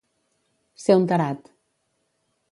[0.85, 1.51] Ser un tarat.